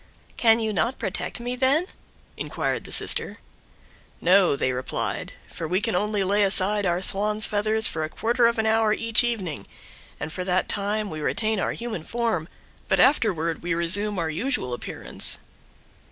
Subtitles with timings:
[0.35, 1.85] "Can you not protect me, then?"
[2.35, 3.37] inquired the sister.
[4.19, 8.47] "No," they replied, "for we can only lay aside our swan's feathers for a quarter
[8.47, 9.67] of an hour each evening,
[10.19, 12.47] and for that time we retain our human form,
[12.87, 15.37] but afterward we resume our usual appearance."